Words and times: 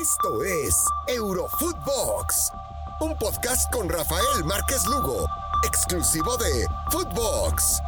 Esto 0.00 0.42
es 0.42 0.84
Eurofootbox, 1.06 2.50
un 3.00 3.16
podcast 3.16 3.72
con 3.72 3.88
Rafael 3.88 4.44
Márquez 4.44 4.84
Lugo, 4.86 5.24
exclusivo 5.64 6.36
de 6.36 6.66
Footbox. 6.90 7.80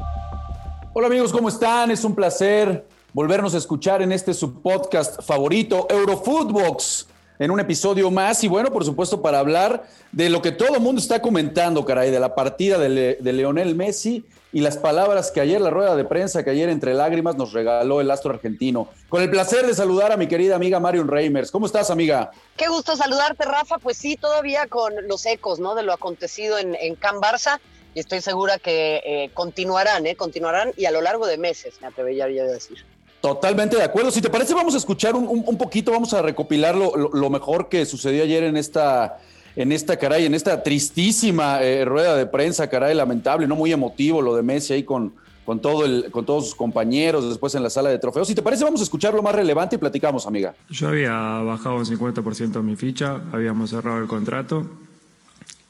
Hola 0.92 1.08
amigos, 1.08 1.32
¿cómo 1.32 1.48
están? 1.48 1.90
Es 1.90 2.04
un 2.04 2.14
placer 2.14 2.86
volvernos 3.12 3.54
a 3.54 3.58
escuchar 3.58 4.02
en 4.02 4.12
este 4.12 4.34
su 4.34 4.62
podcast 4.62 5.20
favorito, 5.20 5.88
Eurofootbox, 5.90 7.08
en 7.38 7.50
un 7.50 7.60
episodio 7.60 8.10
más. 8.10 8.42
Y 8.44 8.48
bueno, 8.48 8.72
por 8.72 8.84
supuesto, 8.84 9.22
para 9.22 9.38
hablar 9.38 9.84
de 10.12 10.30
lo 10.30 10.42
que 10.42 10.52
todo 10.52 10.74
el 10.74 10.80
mundo 10.80 11.00
está 11.00 11.20
comentando, 11.20 11.84
caray, 11.84 12.10
de 12.10 12.20
la 12.20 12.34
partida 12.34 12.78
de, 12.78 12.88
Le- 12.88 13.14
de 13.20 13.32
Leonel 13.32 13.74
Messi 13.74 14.24
y 14.52 14.60
las 14.60 14.78
palabras 14.78 15.30
que 15.30 15.40
ayer, 15.40 15.60
la 15.60 15.70
rueda 15.70 15.96
de 15.96 16.04
prensa 16.04 16.42
que 16.42 16.50
ayer 16.50 16.68
entre 16.70 16.94
lágrimas 16.94 17.36
nos 17.36 17.52
regaló 17.52 18.00
el 18.00 18.10
astro 18.10 18.32
argentino. 18.32 18.88
Con 19.08 19.20
el 19.22 19.30
placer 19.30 19.66
de 19.66 19.74
saludar 19.74 20.12
a 20.12 20.16
mi 20.16 20.28
querida 20.28 20.56
amiga 20.56 20.80
Marion 20.80 21.08
Reimers. 21.08 21.50
¿Cómo 21.50 21.66
estás, 21.66 21.90
amiga? 21.90 22.30
Qué 22.56 22.68
gusto 22.68 22.96
saludarte, 22.96 23.44
Rafa. 23.44 23.76
Pues 23.78 23.98
sí, 23.98 24.16
todavía 24.16 24.66
con 24.66 24.94
los 25.08 25.26
ecos, 25.26 25.58
¿no? 25.58 25.74
De 25.74 25.82
lo 25.82 25.92
acontecido 25.92 26.58
en, 26.58 26.74
en 26.74 26.94
Can 26.94 27.16
Barça. 27.16 27.60
Y 27.94 28.00
estoy 28.00 28.20
segura 28.20 28.58
que 28.58 29.02
eh, 29.04 29.30
continuarán, 29.34 30.06
¿eh? 30.06 30.16
Continuarán 30.16 30.72
y 30.76 30.84
a 30.84 30.90
lo 30.90 31.00
largo 31.00 31.26
de 31.26 31.38
meses, 31.38 31.74
me 31.80 31.86
atrevería 31.88 32.24
a 32.24 32.28
decir. 32.28 32.84
Totalmente 33.26 33.76
de 33.76 33.82
acuerdo. 33.82 34.12
Si 34.12 34.20
te 34.20 34.30
parece, 34.30 34.54
vamos 34.54 34.74
a 34.74 34.78
escuchar 34.78 35.16
un, 35.16 35.26
un- 35.44 35.58
poquito, 35.58 35.90
vamos 35.90 36.14
a 36.14 36.22
recopilar 36.22 36.76
lo, 36.76 36.96
lo- 36.96 37.28
mejor 37.30 37.68
que 37.68 37.84
sucedió 37.84 38.22
ayer 38.22 38.44
en 38.44 38.56
esta, 38.56 39.18
en 39.56 39.72
esta, 39.72 39.96
caray, 39.96 40.26
en 40.26 40.34
esta 40.34 40.62
tristísima 40.62 41.60
eh, 41.60 41.84
rueda 41.84 42.14
de 42.14 42.26
prensa, 42.26 42.68
caray, 42.68 42.94
lamentable, 42.94 43.48
no 43.48 43.56
muy 43.56 43.72
emotivo 43.72 44.22
lo 44.22 44.36
de 44.36 44.44
Messi 44.44 44.74
ahí 44.74 44.84
con, 44.84 45.12
con, 45.44 45.58
todo 45.58 45.84
el, 45.84 46.08
con 46.12 46.24
todos 46.24 46.44
sus 46.44 46.54
compañeros, 46.54 47.28
después 47.28 47.52
en 47.56 47.64
la 47.64 47.70
sala 47.70 47.90
de 47.90 47.98
trofeos. 47.98 48.28
Si 48.28 48.34
te 48.36 48.42
parece, 48.42 48.62
vamos 48.62 48.78
a 48.78 48.84
escuchar 48.84 49.12
lo 49.12 49.22
más 49.22 49.34
relevante 49.34 49.74
y 49.74 49.78
platicamos, 49.80 50.24
amiga. 50.28 50.54
Yo 50.70 50.86
había 50.86 51.10
bajado 51.10 51.74
un 51.78 51.84
50% 51.84 52.62
mi 52.62 52.76
ficha, 52.76 53.22
habíamos 53.32 53.70
cerrado 53.70 53.98
el 53.98 54.06
contrato 54.06 54.68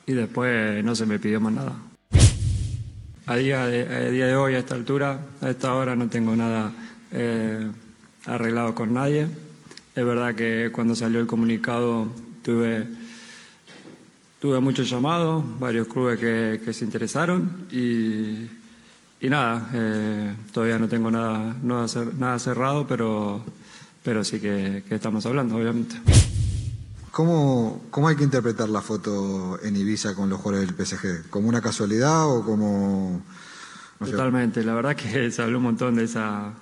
y 0.06 0.12
después 0.12 0.84
no 0.84 0.94
se 0.94 1.06
me 1.06 1.18
pidió 1.18 1.40
más 1.40 1.54
nada. 1.54 1.72
A 3.26 3.32
a 3.32 3.36
día 3.36 3.64
de 3.66 4.36
hoy, 4.36 4.54
a 4.56 4.58
esta 4.58 4.74
altura, 4.74 5.20
a 5.40 5.48
esta 5.48 5.74
hora, 5.74 5.96
no 5.96 6.08
tengo 6.10 6.36
nada 6.36 6.70
eh, 7.12 7.70
arreglado 8.26 8.74
con 8.74 8.94
nadie. 8.94 9.26
Es 9.94 10.04
verdad 10.04 10.34
que 10.34 10.70
cuando 10.72 10.94
salió 10.94 11.20
el 11.20 11.26
comunicado 11.26 12.08
tuve, 12.42 12.86
tuve 14.40 14.60
muchos 14.60 14.88
llamados, 14.90 15.44
varios 15.58 15.86
clubes 15.88 16.18
que, 16.18 16.60
que 16.64 16.72
se 16.72 16.84
interesaron 16.84 17.66
y, 17.70 18.46
y 19.20 19.28
nada, 19.30 19.70
eh, 19.72 20.34
todavía 20.52 20.78
no 20.78 20.88
tengo 20.88 21.10
nada, 21.10 21.56
nada, 21.62 21.84
cer- 21.86 22.12
nada 22.14 22.38
cerrado, 22.38 22.86
pero, 22.86 23.42
pero 24.02 24.22
sí 24.24 24.38
que, 24.38 24.84
que 24.88 24.94
estamos 24.94 25.24
hablando, 25.26 25.56
obviamente. 25.56 25.96
¿Cómo, 27.10 27.82
¿Cómo 27.90 28.08
hay 28.08 28.16
que 28.16 28.24
interpretar 28.24 28.68
la 28.68 28.82
foto 28.82 29.58
en 29.62 29.74
Ibiza 29.76 30.14
con 30.14 30.28
los 30.28 30.38
jugadores 30.38 30.68
del 30.68 30.76
PSG? 30.86 31.30
¿Como 31.30 31.48
una 31.48 31.62
casualidad 31.62 32.26
o 32.28 32.44
como.? 32.44 33.22
no 33.98 34.06
sé? 34.06 34.12
Totalmente, 34.12 34.62
la 34.62 34.74
verdad 34.74 34.94
que 34.94 35.30
se 35.30 35.40
habló 35.40 35.56
un 35.56 35.64
montón 35.64 35.94
de 35.94 36.04
esa, 36.04 36.52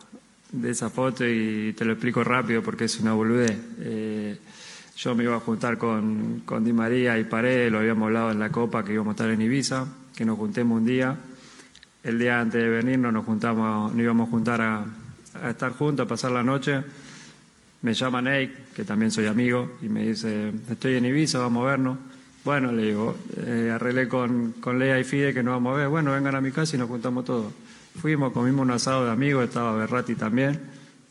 de 0.54 0.70
esa 0.70 0.88
foto 0.88 1.26
y 1.26 1.72
te 1.76 1.84
lo 1.84 1.92
explico 1.92 2.22
rápido 2.22 2.62
porque 2.62 2.84
es 2.84 3.00
una 3.00 3.12
boludez. 3.12 3.58
Eh, 3.80 4.38
yo 4.96 5.14
me 5.14 5.24
iba 5.24 5.36
a 5.36 5.40
juntar 5.40 5.76
con, 5.76 6.42
con 6.44 6.64
Di 6.64 6.72
María 6.72 7.18
y 7.18 7.24
Paredes, 7.24 7.72
lo 7.72 7.78
habíamos 7.78 8.06
hablado 8.06 8.30
en 8.30 8.38
la 8.38 8.50
Copa 8.50 8.84
que 8.84 8.92
íbamos 8.92 9.12
a 9.12 9.14
estar 9.14 9.30
en 9.30 9.42
Ibiza, 9.42 9.86
que 10.14 10.24
nos 10.24 10.38
juntemos 10.38 10.78
un 10.78 10.86
día. 10.86 11.16
El 12.04 12.18
día 12.18 12.40
antes 12.40 12.62
de 12.62 12.68
venirnos 12.68 13.12
nos 13.12 13.24
juntamos, 13.24 13.92
nos 13.92 14.00
íbamos 14.00 14.28
a 14.28 14.30
juntar 14.30 14.60
a, 14.60 14.84
a 15.42 15.50
estar 15.50 15.72
juntos, 15.72 16.06
a 16.06 16.08
pasar 16.08 16.30
la 16.30 16.42
noche. 16.42 16.82
Me 17.82 17.92
llama 17.92 18.22
Nate, 18.22 18.54
que 18.74 18.84
también 18.84 19.10
soy 19.10 19.26
amigo, 19.26 19.72
y 19.82 19.88
me 19.88 20.06
dice, 20.08 20.52
estoy 20.70 20.94
en 20.94 21.06
Ibiza, 21.06 21.38
vamos 21.38 21.66
a 21.66 21.70
vernos. 21.70 21.98
Bueno, 22.44 22.72
le 22.72 22.82
digo, 22.84 23.16
eh, 23.38 23.70
arreglé 23.74 24.06
con, 24.06 24.52
con 24.60 24.78
Lea 24.78 25.00
y 25.00 25.04
Fide 25.04 25.34
que 25.34 25.42
nos 25.42 25.54
vamos 25.54 25.74
a 25.74 25.78
ver. 25.78 25.88
Bueno, 25.88 26.12
vengan 26.12 26.34
a 26.34 26.40
mi 26.40 26.52
casa 26.52 26.76
y 26.76 26.78
nos 26.78 26.88
juntamos 26.88 27.24
todos. 27.24 27.52
Fuimos, 28.00 28.32
comimos 28.32 28.62
un 28.62 28.70
asado 28.72 29.04
de 29.04 29.10
amigos, 29.12 29.44
estaba 29.44 29.72
Berrati 29.76 30.14
también, 30.14 30.60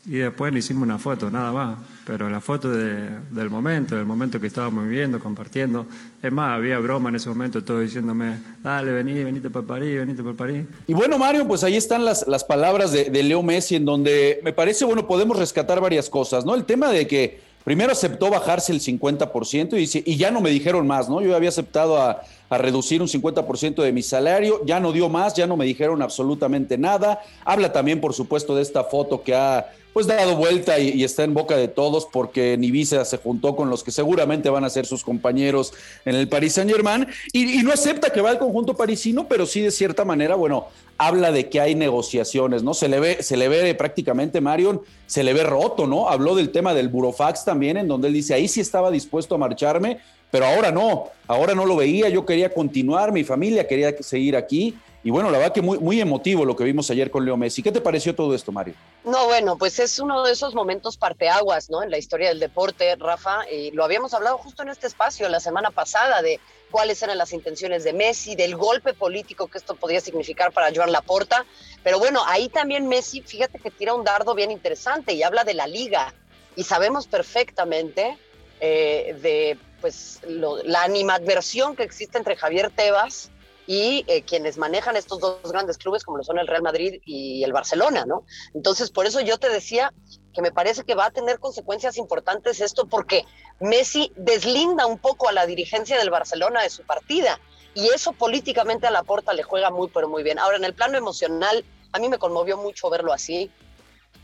y 0.06 0.16
después 0.18 0.52
le 0.52 0.58
hicimos 0.58 0.82
una 0.82 0.98
foto, 0.98 1.30
nada 1.30 1.50
más. 1.52 1.78
Pero 2.06 2.28
la 2.28 2.42
foto 2.42 2.70
de- 2.70 3.08
del 3.30 3.48
momento, 3.48 3.96
del 3.96 4.04
momento 4.04 4.38
que 4.38 4.46
estábamos 4.48 4.84
viviendo, 4.84 5.18
compartiendo. 5.18 5.86
Es 6.22 6.30
más, 6.30 6.50
había 6.56 6.78
broma 6.78 7.08
en 7.08 7.14
ese 7.16 7.30
momento, 7.30 7.64
todos 7.64 7.80
diciéndome, 7.80 8.36
dale, 8.62 8.92
vení, 8.92 9.24
venite 9.24 9.48
por 9.48 9.64
París, 9.64 9.96
venite 10.00 10.22
por 10.22 10.36
París. 10.36 10.66
Y 10.86 10.92
bueno, 10.92 11.16
Mario, 11.16 11.48
pues 11.48 11.64
ahí 11.64 11.76
están 11.76 12.04
las, 12.04 12.28
las 12.28 12.44
palabras 12.44 12.92
de, 12.92 13.04
de 13.08 13.22
Leo 13.22 13.42
Messi, 13.42 13.76
en 13.76 13.86
donde 13.86 14.40
me 14.44 14.52
parece, 14.52 14.84
bueno, 14.84 15.06
podemos 15.06 15.38
rescatar 15.38 15.80
varias 15.80 16.10
cosas, 16.10 16.44
¿no? 16.44 16.54
El 16.54 16.64
tema 16.66 16.90
de 16.90 17.06
que 17.06 17.40
primero 17.64 17.92
aceptó 17.92 18.30
bajarse 18.30 18.72
el 18.72 18.80
50% 18.80 19.72
y, 19.72 19.76
dice, 19.76 20.02
y 20.04 20.16
ya 20.16 20.30
no 20.30 20.40
me 20.40 20.50
dijeron 20.50 20.86
más, 20.86 21.08
¿no? 21.08 21.20
Yo 21.20 21.34
había 21.34 21.48
aceptado 21.48 22.00
a, 22.00 22.22
reducir 22.50 23.02
un 23.02 23.08
50% 23.08 23.82
de 23.82 23.90
mi 23.90 24.00
salario, 24.00 24.64
ya 24.64 24.78
no 24.78 24.92
dio 24.92 25.08
más, 25.08 25.34
ya 25.34 25.44
no 25.44 25.56
me 25.56 25.64
dijeron 25.64 26.02
absolutamente 26.02 26.78
nada. 26.78 27.20
Habla 27.44 27.72
también, 27.72 28.00
por 28.00 28.14
supuesto, 28.14 28.54
de 28.54 28.62
esta 28.62 28.84
foto 28.84 29.24
que 29.24 29.34
ha 29.34 29.72
pues 29.92 30.06
dado 30.06 30.36
vuelta 30.36 30.78
y, 30.78 30.90
y 30.90 31.02
está 31.02 31.24
en 31.24 31.34
boca 31.34 31.56
de 31.56 31.66
todos 31.66 32.06
porque 32.12 32.56
Nivisa 32.56 33.04
se 33.04 33.16
juntó 33.16 33.56
con 33.56 33.70
los 33.70 33.82
que 33.82 33.90
seguramente 33.90 34.50
van 34.50 34.62
a 34.64 34.70
ser 34.70 34.86
sus 34.86 35.02
compañeros 35.02 35.72
en 36.04 36.14
el 36.14 36.28
Paris 36.28 36.54
Saint 36.54 36.70
Germain 36.70 37.08
y, 37.32 37.60
y 37.60 37.62
no 37.64 37.72
acepta 37.72 38.10
que 38.10 38.20
va 38.20 38.30
al 38.30 38.38
conjunto 38.38 38.74
parisino, 38.74 39.26
pero 39.26 39.46
sí 39.46 39.60
de 39.60 39.72
cierta 39.72 40.04
manera, 40.04 40.36
bueno, 40.36 40.68
habla 40.98 41.32
de 41.32 41.48
que 41.48 41.60
hay 41.60 41.74
negociaciones, 41.74 42.62
¿no? 42.62 42.74
Se 42.74 42.88
le 42.88 43.00
ve, 43.00 43.22
se 43.22 43.36
le 43.36 43.48
ve 43.48 43.74
prácticamente, 43.74 44.40
Marion, 44.40 44.80
se 45.06 45.22
le 45.24 45.32
ve 45.32 45.42
roto, 45.42 45.86
¿no? 45.86 46.08
Habló 46.08 46.34
del 46.34 46.50
tema 46.50 46.74
del 46.74 46.88
Burofax 46.88 47.44
también, 47.44 47.76
en 47.76 47.88
donde 47.88 48.08
él 48.08 48.14
dice, 48.14 48.34
ahí 48.34 48.48
sí 48.48 48.60
estaba 48.60 48.90
dispuesto 48.90 49.34
a 49.34 49.38
marcharme, 49.38 49.98
pero 50.30 50.46
ahora 50.46 50.72
no, 50.72 51.04
ahora 51.26 51.54
no 51.54 51.66
lo 51.66 51.76
veía, 51.76 52.08
yo 52.08 52.24
quería 52.24 52.52
continuar, 52.52 53.12
mi 53.12 53.24
familia 53.24 53.66
quería 53.66 53.94
seguir 54.00 54.36
aquí. 54.36 54.74
Y 55.04 55.10
bueno, 55.10 55.30
la 55.30 55.36
verdad 55.36 55.52
que 55.52 55.60
muy, 55.60 55.78
muy 55.78 56.00
emotivo 56.00 56.46
lo 56.46 56.56
que 56.56 56.64
vimos 56.64 56.90
ayer 56.90 57.10
con 57.10 57.26
Leo 57.26 57.36
Messi. 57.36 57.62
¿Qué 57.62 57.70
te 57.70 57.82
pareció 57.82 58.14
todo 58.14 58.34
esto, 58.34 58.50
Mario? 58.52 58.74
No, 59.04 59.26
bueno, 59.26 59.58
pues 59.58 59.78
es 59.78 59.98
uno 59.98 60.22
de 60.24 60.32
esos 60.32 60.54
momentos 60.54 60.96
parteaguas, 60.96 61.68
¿no? 61.68 61.82
En 61.82 61.90
la 61.90 61.98
historia 61.98 62.30
del 62.30 62.40
deporte, 62.40 62.96
Rafa, 62.96 63.40
y 63.52 63.70
lo 63.72 63.84
habíamos 63.84 64.14
hablado 64.14 64.38
justo 64.38 64.62
en 64.62 64.70
este 64.70 64.86
espacio 64.86 65.28
la 65.28 65.40
semana 65.40 65.70
pasada 65.70 66.22
de 66.22 66.40
cuáles 66.70 67.02
eran 67.02 67.18
las 67.18 67.34
intenciones 67.34 67.84
de 67.84 67.92
Messi, 67.92 68.34
del 68.34 68.56
golpe 68.56 68.94
político 68.94 69.46
que 69.46 69.58
esto 69.58 69.74
podía 69.76 70.00
significar 70.00 70.52
para 70.52 70.72
Joan 70.74 70.90
Laporta. 70.90 71.44
Pero 71.82 71.98
bueno, 71.98 72.22
ahí 72.26 72.48
también 72.48 72.88
Messi, 72.88 73.20
fíjate 73.20 73.58
que 73.58 73.70
tira 73.70 73.92
un 73.92 74.04
dardo 74.04 74.34
bien 74.34 74.50
interesante 74.50 75.12
y 75.12 75.22
habla 75.22 75.44
de 75.44 75.52
la 75.52 75.66
liga. 75.66 76.14
Y 76.56 76.64
sabemos 76.64 77.06
perfectamente 77.06 78.16
eh, 78.60 79.14
de 79.20 79.58
pues 79.82 80.20
lo- 80.26 80.62
la 80.62 80.82
animadversión 80.82 81.76
que 81.76 81.82
existe 81.82 82.16
entre 82.16 82.36
Javier 82.36 82.70
Tebas 82.74 83.30
y 83.66 84.04
eh, 84.08 84.22
quienes 84.22 84.58
manejan 84.58 84.96
estos 84.96 85.20
dos 85.20 85.40
grandes 85.50 85.78
clubes 85.78 86.04
como 86.04 86.18
lo 86.18 86.24
son 86.24 86.38
el 86.38 86.46
Real 86.46 86.62
Madrid 86.62 87.00
y 87.04 87.42
el 87.44 87.52
Barcelona, 87.52 88.04
¿no? 88.06 88.24
Entonces, 88.52 88.90
por 88.90 89.06
eso 89.06 89.20
yo 89.20 89.38
te 89.38 89.48
decía 89.48 89.92
que 90.34 90.42
me 90.42 90.52
parece 90.52 90.84
que 90.84 90.94
va 90.94 91.06
a 91.06 91.10
tener 91.10 91.38
consecuencias 91.38 91.96
importantes 91.96 92.60
esto 92.60 92.86
porque 92.86 93.24
Messi 93.60 94.12
deslinda 94.16 94.86
un 94.86 94.98
poco 94.98 95.28
a 95.28 95.32
la 95.32 95.46
dirigencia 95.46 95.98
del 95.98 96.10
Barcelona 96.10 96.62
de 96.62 96.70
su 96.70 96.82
partida 96.82 97.40
y 97.74 97.88
eso 97.88 98.12
políticamente 98.12 98.86
a 98.86 98.90
la 98.90 99.02
porta 99.02 99.32
le 99.32 99.42
juega 99.42 99.70
muy 99.70 99.88
pero 99.88 100.08
muy 100.08 100.22
bien. 100.22 100.38
Ahora, 100.38 100.56
en 100.56 100.64
el 100.64 100.74
plano 100.74 100.98
emocional, 100.98 101.64
a 101.92 101.98
mí 101.98 102.08
me 102.08 102.18
conmovió 102.18 102.56
mucho 102.56 102.90
verlo 102.90 103.12
así. 103.12 103.50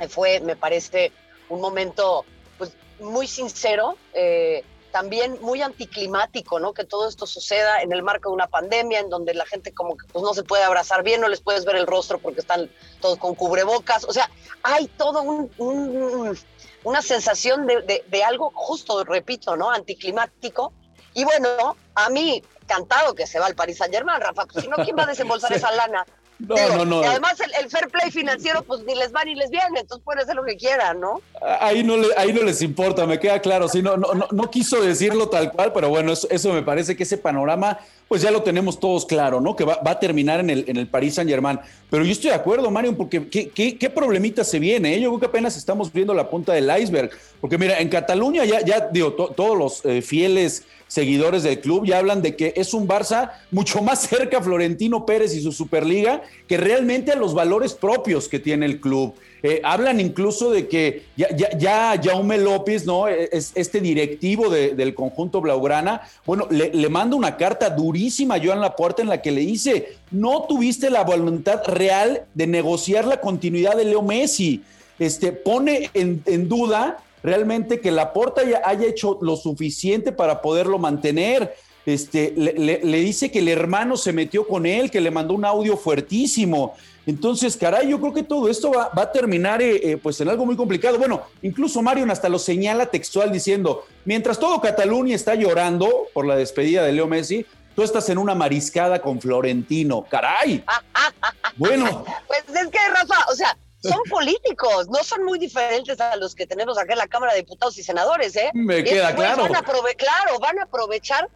Fue, 0.09 0.41
me 0.41 0.57
parece, 0.57 1.13
un 1.49 1.61
momento 1.61 2.25
pues 2.59 2.73
muy 3.01 3.27
sincero, 3.27 3.97
eh, 4.13 4.65
también 4.91 5.39
muy 5.41 5.63
anticlimático, 5.63 6.59
¿no? 6.61 6.73
Que 6.75 6.85
todo 6.85 7.09
esto 7.09 7.27
suceda 7.27 7.81
en 7.83 7.93
el 7.93 8.03
marco 8.03 8.29
de 8.31 8.35
una 8.35 8.47
pandemia, 8.49 9.01
en 9.01 9.09
donde 9.11 9.35
la 9.35 9.47
gente 9.47 9.73
como 9.73 9.97
que 9.97 10.07
pues, 10.13 10.23
no 10.23 10.35
se 10.35 10.43
puede 10.43 10.63
abrazar 10.65 11.03
bien, 11.03 11.21
no 11.21 11.29
les 11.29 11.41
puedes 11.41 11.65
ver 11.65 11.77
el 11.77 11.87
rostro 11.87 12.19
porque 12.19 12.41
están 12.41 12.71
todos 13.01 13.19
con 13.19 13.35
cubrebocas. 13.35 14.05
O 14.05 14.13
sea, 14.13 14.31
hay 14.63 14.87
todo 14.89 15.23
un, 15.23 15.51
un- 15.59 16.39
una 16.85 17.03
sensación 17.03 17.67
de, 17.67 17.83
de- 17.83 18.05
de 18.09 18.25
algo 18.25 18.51
justo, 18.55 19.05
repito, 19.05 19.57
¿no? 19.57 19.71
Anticlimático. 19.71 20.73
Y 21.15 21.25
bueno, 21.25 21.77
a 21.95 22.09
mí, 22.11 22.43
cantado 22.67 23.15
que 23.15 23.27
se 23.27 23.39
va 23.39 23.47
al 23.47 23.55
Paris 23.55 23.79
Saint 23.79 23.93
Germain, 23.95 24.21
Rafa, 24.21 24.47
pues, 24.47 24.65
si 24.65 24.71
no, 24.71 24.77
¿quién 24.77 24.97
va 24.97 25.03
a 25.03 25.07
desembolsar 25.07 25.53
esa 25.53 25.73
lana? 25.73 26.07
No, 26.49 26.55
Digo, 26.55 26.69
no, 26.79 26.85
no. 26.87 27.03
y 27.03 27.07
además 27.07 27.39
el, 27.41 27.53
el 27.65 27.71
fair 27.71 27.89
play 27.89 28.11
financiero, 28.11 28.63
pues 28.63 28.81
ni 28.85 28.95
les 28.95 29.15
va 29.15 29.25
ni 29.25 29.35
les 29.35 29.51
viene, 29.51 29.81
entonces 29.81 30.03
pueden 30.05 30.23
hacer 30.23 30.35
lo 30.35 30.43
que 30.45 30.57
quieran, 30.57 30.99
¿no? 31.01 31.21
Ahí 31.61 31.85
no, 31.85 31.97
le- 31.99 32.09
ahí 32.17 32.33
no 32.33 32.43
les 32.43 32.63
importa, 32.63 33.07
me 33.07 33.19
queda 33.21 33.41
claro. 33.41 33.69
Sí, 33.69 33.83
no, 33.83 33.97
no, 33.97 34.15
no, 34.15 34.27
no 34.31 34.51
quiso 34.51 34.81
decirlo 34.81 35.29
tal 35.29 35.53
cual, 35.53 35.73
pero 35.73 35.89
bueno, 35.91 36.13
eso, 36.13 36.27
eso 36.31 36.53
me 36.53 36.63
parece 36.63 36.97
que 36.97 37.03
ese 37.03 37.19
panorama, 37.19 37.79
pues 38.11 38.23
ya 38.23 38.33
lo 38.33 38.43
tenemos 38.43 38.81
todos 38.81 39.07
claro, 39.07 39.41
¿no? 39.41 39.55
Que 39.55 39.63
va, 39.63 39.77
va 39.87 39.93
a 39.93 40.01
terminar 40.01 40.41
en 40.41 40.51
el, 40.51 40.65
en 40.67 40.77
el 40.79 40.89
Paris 40.89 41.15
Saint 41.15 41.31
Germain. 41.31 41.61
Pero 41.89 42.05
yo 42.05 42.11
estoy 42.11 42.31
de 42.31 42.35
acuerdo, 42.35 42.69
Mario, 42.69 42.97
porque 42.97 43.29
qué, 43.29 43.89
problemita 43.95 44.43
se 44.43 44.59
viene. 44.59 44.97
eh? 44.97 45.01
Yo 45.01 45.11
creo 45.11 45.21
que 45.21 45.27
apenas 45.27 45.57
estamos 45.57 45.93
viendo 45.93 46.13
la 46.13 46.29
punta 46.29 46.53
del 46.53 46.69
iceberg. 46.77 47.11
Porque 47.41 47.57
mira, 47.57 47.79
en 47.79 47.89
Cataluña 47.89 48.45
ya, 48.45 48.63
ya 48.65 48.89
digo, 48.93 49.13
to- 49.13 49.29
todos 49.29 49.57
los 49.57 49.85
eh, 49.85 50.03
fieles 50.03 50.65
seguidores 50.89 51.45
del 51.45 51.61
club 51.61 51.87
ya 51.87 51.99
hablan 51.99 52.21
de 52.21 52.35
que 52.35 52.53
es 52.57 52.75
un 52.75 52.89
Barça 52.89 53.31
mucho 53.53 53.81
más 53.85 54.01
cerca 54.01 54.39
a 54.39 54.43
Florentino 54.43 55.07
Pérez 55.07 55.33
y 55.37 55.41
su 55.41 55.53
Superliga 55.53 56.21
que 56.49 56.57
realmente 56.57 57.13
a 57.13 57.15
los 57.17 57.33
valores 57.33 57.75
propios 57.75 58.27
que 58.27 58.41
tiene 58.41 58.67
el 58.67 58.81
club. 58.81 59.15
Eh, 59.43 59.61
hablan 59.65 60.01
incluso 60.01 60.51
de 60.51 60.69
que 60.69 61.05
ya, 61.17 61.99
Jaume 62.03 62.37
López, 62.39 62.85
¿no? 62.85 63.09
Es 63.09 63.53
este 63.55 63.81
directivo 63.81 64.51
del 64.51 64.95
conjunto 64.95 65.41
Blaugrana, 65.41 66.03
bueno, 66.27 66.47
le, 66.51 66.89
manda 66.89 67.17
una 67.17 67.37
carta 67.37 67.71
durísima 67.71 68.35
a 68.35 68.45
Joan 68.45 68.61
Laporta 68.61 69.03
en 69.03 69.09
la 69.09 69.23
que 69.23 69.31
le 69.31 69.41
dice, 69.41 69.97
no 70.11 70.43
tuviste 70.43 70.91
la 70.91 71.05
voluntad 71.05 71.63
real 71.67 72.25
de 72.35 72.47
negociar 72.47 73.07
la 73.07 73.21
continuidad 73.21 73.77
de 73.77 73.85
Leo 73.85 74.03
Messi. 74.03 74.63
Este, 74.99 75.33
pone 75.33 75.91
en, 75.95 76.49
duda 76.49 77.03
realmente 77.23 77.81
que 77.81 77.91
Laporta 77.91 78.43
haya 78.65 78.87
hecho 78.87 79.19
lo 79.23 79.37
suficiente 79.37 80.13
para 80.13 80.43
poderlo 80.43 80.79
mantener. 80.79 81.55
Este, 81.87 82.35
le, 82.37 82.99
dice 82.99 83.31
que 83.31 83.39
el 83.39 83.49
hermano 83.49 83.97
se 83.97 84.13
metió 84.13 84.47
con 84.47 84.67
él, 84.67 84.91
que 84.91 85.01
le 85.01 85.11
mandó 85.11 85.33
un 85.33 85.47
audio 85.47 85.79
fuertísimo. 85.79 86.75
Entonces, 87.07 87.57
caray, 87.57 87.89
yo 87.89 88.01
creo 88.01 88.13
que 88.13 88.23
todo 88.23 88.49
esto 88.49 88.71
va, 88.73 88.91
a 88.95 89.13
terminar 89.13 89.63
eh, 89.63 89.93
eh, 89.93 89.97
pues 89.97 90.21
en 90.21 90.29
algo 90.29 90.45
muy 90.45 90.57
complicado. 90.57 90.99
Bueno, 90.99 91.23
incluso 91.43 91.83
Marion 91.83 92.11
hasta 92.11 92.29
lo 92.29 92.39
señala 92.39 92.87
textual 92.87 93.33
diciendo, 93.33 93.85
mientras 94.05 94.39
todo 94.39 94.61
Cataluña 94.61 95.15
está 95.15 95.35
llorando 95.35 96.09
por 96.13 96.27
la 96.27 96.37
despedida 96.37 96.85
de 96.85 96.93
Leo 96.93 97.07
Messi, 97.07 97.47
tú 97.75 97.83
estás 97.83 98.09
en 98.11 98.19
una 98.19 98.35
mariscada 98.35 99.01
con 99.01 99.21
Florentino. 99.21 100.05
Caray. 100.09 100.65
bueno. 101.57 102.05
Pues 102.27 102.45
es 102.49 102.69
que, 102.69 102.79
Rafa, 102.95 103.25
o 103.31 103.35
sea, 103.35 103.57
son 103.83 104.03
políticos, 104.11 104.89
no 104.89 105.03
son 105.03 105.25
muy 105.25 105.39
diferentes 105.39 105.99
a 106.01 106.17
los 106.17 106.35
que 106.35 106.47
tenemos 106.47 106.79
acá 106.79 106.93
en 106.93 106.99
la 106.99 107.07
Cámara 107.07 107.33
de 107.33 107.41
Diputados 107.41 107.79
y 107.79 107.83
Senadores, 107.83 108.37
¿eh? 108.37 108.51
Me 108.53 108.85
queda 108.85 109.15
claro. 109.15 109.45
Van 109.45 109.57
a 109.57 109.63
claro, 109.63 110.39
van 110.39 110.59
a 110.59 110.65
aprovechar 110.65 111.29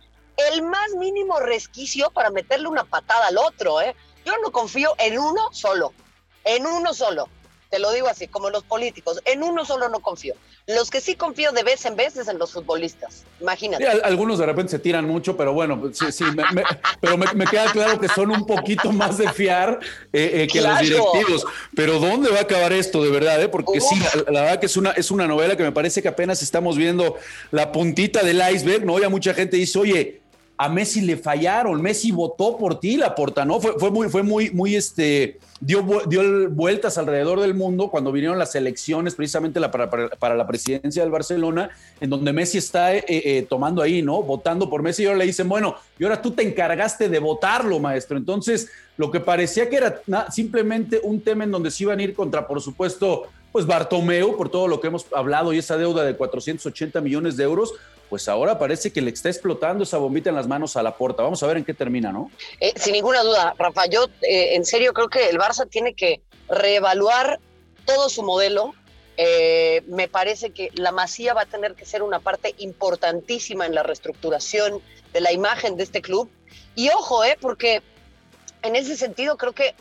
el 0.53 0.63
más 0.63 0.91
mínimo 0.99 1.41
resquicio 1.41 2.11
para 2.11 2.31
meterle 2.31 2.69
una 2.69 2.85
patada 2.85 3.29
al 3.29 3.39
otro, 3.39 3.81
¿eh? 3.81 3.95
Yo 4.25 4.33
no 4.43 4.53
confío 4.53 4.95
en 4.99 5.19
uno 5.19 5.49
solo, 5.53 5.93
en 6.45 6.67
uno 6.67 6.95
solo. 6.95 7.29
Te 7.71 7.81
lo 7.81 7.91
digo 7.91 8.07
así, 8.07 8.29
como 8.29 8.51
los 8.51 8.63
políticos, 8.63 9.21
en 9.25 9.43
uno 9.43 9.65
solo 9.65 9.89
no 9.89 9.99
confío. 9.99 10.35
Los 10.69 10.91
que 10.91 11.01
sí 11.01 11.17
confío 11.17 11.51
de 11.51 11.65
vez 11.65 11.85
en 11.85 11.97
vez 11.97 12.17
es 12.17 12.29
en 12.29 12.39
los 12.39 12.53
futbolistas. 12.53 13.25
Imagínate. 13.41 13.85
algunos 13.85 14.39
de 14.39 14.47
repente 14.47 14.71
se 14.71 14.79
tiran 14.79 15.07
mucho, 15.07 15.37
pero 15.37 15.53
bueno, 15.53 15.81
pues, 15.81 15.99
sí, 15.99 16.25
pero 17.01 17.19
me, 17.19 17.45
queda 17.47 17.73
claro 17.73 17.99
que 17.99 18.09
son 18.09 18.31
un 18.31 18.47
poquito 18.47 18.93
más 18.93 19.19
de 19.19 19.31
fiar 19.33 19.81
eh, 20.13 20.45
eh, 20.45 20.47
que 20.47 20.61
los 20.61 20.79
directivos. 20.79 21.45
Pero 21.75 21.99
¿dónde 21.99 22.31
va 22.31 22.39
a 22.39 22.43
acabar 22.43 22.73
esto 22.73 23.03
de 23.03 23.11
verdad? 23.11 23.43
Eh? 23.43 23.49
Porque 23.49 23.81
sí, 23.81 24.01
la, 24.29 24.43
verdad 24.43 24.61
que 24.61 24.67
es 24.67 24.77
una, 24.77 24.93
es 24.93 25.11
una 25.11 25.27
novela 25.27 25.57
que 25.57 25.65
me 25.65 25.73
parece 25.73 26.01
que 26.01 26.09
apenas 26.09 26.43
estamos 26.43 26.77
viendo 26.77 27.17
la 27.51 27.73
puntita 27.73 28.23
del 28.23 28.41
iceberg, 28.55 28.87
¿no? 28.87 29.01
Ya 29.01 29.09
mucha 29.09 29.35
gente 29.35 29.57
dice, 29.57 29.81
oye, 29.81 30.23
a 30.57 30.69
Messi 30.69 31.01
le 31.01 31.17
fallaron, 31.17 31.83
Messi 31.83 32.13
votó 32.13 32.57
por 32.57 32.79
ti, 32.79 32.97
la 32.97 33.15
porta, 33.15 33.45
¿no? 33.45 33.61
Fue, 33.61 33.91
muy, 33.91 34.09
fue 34.09 34.23
muy, 34.23 34.51
muy, 34.51 34.77
este, 34.77 35.41
dio, 35.61 35.85
dio 36.07 36.49
vueltas 36.51 36.97
alrededor 36.97 37.41
del 37.41 37.55
mundo 37.55 37.89
cuando 37.89 38.13
vinieron 38.13 38.39
las 38.39 38.55
elecciones 38.55 39.17
precisamente 39.17 39.61
para, 39.69 40.37
la 40.37 40.47
presidencia 40.47 41.03
del 41.03 41.11
Barcelona, 41.11 41.71
en 42.01 42.09
donde 42.09 42.33
Messi 42.33 42.59
está 42.59 42.95
eh, 42.95 43.05
eh, 43.09 43.47
tomando 43.49 43.83
ahí, 43.83 44.01
¿no? 44.01 44.23
Votando 44.23 44.71
por 44.71 44.83
Messi 44.83 45.03
y 45.03 45.07
ahora 45.07 45.19
le 45.19 45.27
dicen, 45.27 45.49
bueno, 45.49 45.75
y 45.99 46.05
ahora 46.05 46.23
tú 46.23 46.31
te 46.31 46.43
encargaste 46.43 47.09
de 47.09 47.19
votarlo, 47.19 47.81
maestro. 47.81 48.17
Entonces, 48.17 48.69
lo 48.97 49.11
que 49.11 49.19
parecía 49.19 49.69
que 49.69 49.77
era 49.77 50.03
simplemente 50.31 51.01
un 51.03 51.21
tema 51.21 51.43
en 51.43 51.51
donde 51.51 51.73
se 51.73 51.83
iban 51.83 51.99
a 51.99 52.03
ir 52.05 52.15
contra, 52.15 52.47
por 52.47 52.61
supuesto, 52.61 53.25
pues 53.55 53.67
Bartomeu, 53.67 54.37
por 54.37 54.49
todo 54.49 54.67
lo 54.67 54.81
que 54.81 54.89
hemos 54.89 55.07
hablado 55.13 55.53
y 55.53 55.59
esa 55.59 55.77
deuda 55.77 56.03
de 56.03 56.17
480 56.17 57.01
millones 57.01 57.37
de 57.37 57.45
euros, 57.45 57.73
pues 58.11 58.29
ahora 58.29 58.59
parece 58.59 58.93
que 58.93 59.01
le 59.01 59.13
está 59.13 59.29
explotando 59.29 59.85
esa 59.85 59.97
bombita 59.97 60.29
en 60.29 60.35
las 60.35 60.49
manos 60.49 60.77
a 60.77 60.83
la 60.83 60.97
puerta. 60.97 61.23
Vamos 61.23 61.41
a 61.41 61.47
ver 61.47 61.59
en 61.59 61.65
qué 61.65 61.73
termina, 61.73 62.11
¿no? 62.11 62.33
Eh, 62.59 62.73
sin 62.75 62.95
ninguna 62.95 63.23
duda, 63.23 63.55
Rafa, 63.57 63.87
yo 63.87 64.07
eh, 64.23 64.57
en 64.57 64.65
serio 64.65 64.93
creo 64.93 65.09
que 65.09 65.29
el 65.29 65.39
Barça 65.39 65.71
tiene 65.71 65.95
que 65.95 66.21
reevaluar 66.49 67.39
todo 67.85 68.09
su 68.09 68.25
modelo. 68.25 68.75
Eh, 69.17 69.85
me 69.87 70.09
parece 70.09 70.51
que 70.51 70.71
la 70.75 70.91
Masía 70.91 71.33
va 71.33 71.43
a 71.43 71.47
tener 71.47 71.77
que 71.77 71.87
ser 71.87 72.03
una 72.03 72.19
parte 72.19 72.57
importantísima 72.59 73.67
en 73.67 73.77
la 73.77 73.85
reestructuración 73.85 74.83
de 75.13 75.21
la 75.21 75.31
imagen 75.31 75.77
de 75.77 75.85
este 75.85 76.03
club. 76.03 76.29
Y 76.75 76.89
ojo, 76.89 77.23
eh, 77.23 77.39
porque 77.41 77.83
en 78.63 78.75
ese 78.75 78.97
sentido 78.97 79.37
creo 79.37 79.53
que 79.53 79.77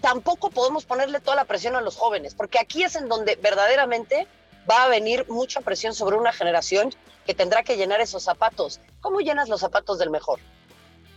tampoco 0.00 0.50
podemos 0.50 0.84
ponerle 0.84 1.20
toda 1.20 1.36
la 1.36 1.44
presión 1.44 1.76
a 1.76 1.80
los 1.80 1.96
jóvenes, 1.96 2.34
porque 2.34 2.58
aquí 2.58 2.82
es 2.82 2.96
en 2.96 3.08
donde 3.08 3.36
verdaderamente 3.36 4.26
va 4.70 4.84
a 4.84 4.88
venir 4.88 5.26
mucha 5.28 5.60
presión 5.60 5.94
sobre 5.94 6.16
una 6.16 6.32
generación 6.32 6.94
que 7.26 7.34
tendrá 7.34 7.62
que 7.62 7.76
llenar 7.76 8.00
esos 8.00 8.22
zapatos. 8.22 8.80
¿Cómo 9.00 9.20
llenas 9.20 9.48
los 9.48 9.60
zapatos 9.60 9.98
del 9.98 10.10
mejor? 10.10 10.40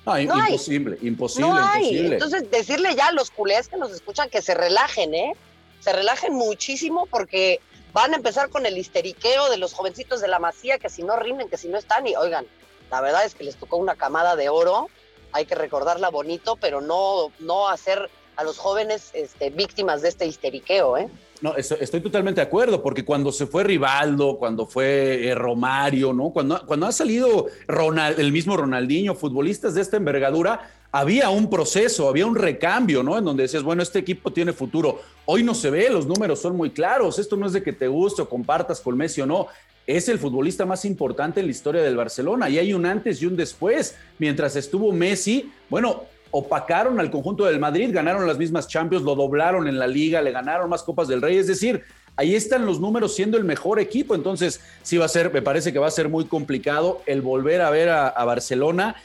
no 0.05 0.19
imposible, 0.19 0.97
imposible, 1.01 1.49
imposible. 1.49 2.13
Entonces, 2.13 2.51
decirle 2.51 2.95
ya 2.95 3.07
a 3.07 3.11
los 3.11 3.31
culés 3.31 3.67
que 3.67 3.77
nos 3.77 3.91
escuchan 3.91 4.29
que 4.29 4.41
se 4.41 4.53
relajen, 4.53 5.13
¿eh? 5.15 5.35
Se 5.79 5.93
relajen 5.93 6.33
muchísimo 6.33 7.07
porque 7.07 7.59
van 7.91 8.13
a 8.13 8.17
empezar 8.17 8.49
con 8.49 8.65
el 8.65 8.77
histeriqueo 8.77 9.49
de 9.49 9.57
los 9.57 9.73
jovencitos 9.73 10.21
de 10.21 10.27
la 10.27 10.39
masía 10.39 10.77
que 10.77 10.89
si 10.89 11.01
no 11.01 11.15
rinden, 11.15 11.49
que 11.49 11.57
si 11.57 11.67
no 11.67 11.77
están. 11.77 12.05
Y 12.05 12.15
oigan, 12.15 12.45
la 12.91 13.01
verdad 13.01 13.25
es 13.25 13.35
que 13.35 13.43
les 13.43 13.55
tocó 13.55 13.77
una 13.77 13.95
camada 13.95 14.35
de 14.35 14.49
oro. 14.49 14.89
Hay 15.31 15.45
que 15.45 15.55
recordarla 15.55 16.09
bonito, 16.09 16.55
pero 16.55 16.81
no, 16.81 17.31
no 17.39 17.67
hacer 17.67 18.09
a 18.35 18.43
los 18.43 18.57
jóvenes 18.57 19.11
este, 19.13 19.49
víctimas 19.49 20.01
de 20.01 20.09
este 20.09 20.25
histeriqueo, 20.25 20.97
¿eh? 20.97 21.09
No, 21.41 21.55
estoy 21.57 21.99
totalmente 21.99 22.39
de 22.39 22.47
acuerdo, 22.47 22.81
porque 22.81 23.03
cuando 23.03 23.31
se 23.31 23.45
fue 23.45 23.65
Rivaldo, 23.65 24.37
cuando 24.37 24.65
fue 24.65 25.27
eh, 25.27 25.35
Romario, 25.35 26.13
¿no? 26.13 26.29
Cuando, 26.31 26.65
cuando 26.65 26.85
ha 26.85 26.91
salido 26.93 27.47
Ronald, 27.67 28.19
el 28.19 28.31
mismo 28.31 28.55
Ronaldinho, 28.55 29.15
futbolistas 29.15 29.75
de 29.75 29.81
esta 29.81 29.97
envergadura, 29.97 30.71
había 30.93 31.29
un 31.29 31.49
proceso, 31.49 32.07
había 32.07 32.25
un 32.25 32.35
recambio, 32.35 33.03
¿no? 33.03 33.17
En 33.17 33.25
donde 33.25 33.43
decías, 33.43 33.63
bueno, 33.63 33.83
este 33.83 33.99
equipo 33.99 34.31
tiene 34.31 34.53
futuro. 34.53 35.01
Hoy 35.25 35.43
no 35.43 35.53
se 35.53 35.69
ve, 35.69 35.89
los 35.89 36.07
números 36.07 36.39
son 36.39 36.55
muy 36.55 36.71
claros. 36.71 37.19
Esto 37.19 37.35
no 37.35 37.47
es 37.47 37.53
de 37.53 37.61
que 37.61 37.73
te 37.73 37.89
guste 37.89 38.21
o 38.21 38.29
compartas 38.29 38.79
con 38.79 38.95
Messi 38.95 39.19
o 39.19 39.25
no. 39.25 39.47
Es 39.85 40.07
el 40.07 40.19
futbolista 40.19 40.65
más 40.65 40.85
importante 40.85 41.41
en 41.41 41.47
la 41.47 41.51
historia 41.51 41.81
del 41.81 41.97
Barcelona 41.97 42.49
y 42.49 42.59
hay 42.59 42.73
un 42.73 42.85
antes 42.85 43.21
y 43.21 43.25
un 43.25 43.35
después. 43.35 43.97
Mientras 44.19 44.55
estuvo 44.55 44.93
Messi, 44.93 45.51
bueno, 45.69 46.05
opacaron 46.37 46.99
al 46.99 47.09
conjunto 47.09 47.45
del 47.45 47.61
Madrid, 47.61 47.91
ganaron 47.93 48.27
las 48.27 48.37
mismas 48.37 48.67
Champions, 48.67 49.05
lo 49.05 49.15
doblaron 49.15 49.69
en 49.69 49.79
la 49.79 49.87
liga, 49.87 50.21
le 50.21 50.31
ganaron 50.31 50.69
más 50.69 50.83
Copas 50.83 51.07
del 51.07 51.21
Rey, 51.21 51.37
es 51.37 51.47
decir, 51.47 51.81
ahí 52.17 52.35
están 52.35 52.65
los 52.65 52.81
números 52.81 53.15
siendo 53.15 53.37
el 53.37 53.45
mejor 53.45 53.79
equipo, 53.79 54.15
entonces 54.15 54.59
sí 54.83 54.97
va 54.97 55.05
a 55.05 55.07
ser, 55.07 55.31
me 55.31 55.41
parece 55.41 55.71
que 55.71 55.79
va 55.79 55.87
a 55.87 55.91
ser 55.91 56.09
muy 56.09 56.25
complicado 56.25 57.01
el 57.05 57.21
volver 57.21 57.61
a 57.61 57.69
ver 57.69 57.87
a, 57.87 58.25
Barcelona 58.25 58.97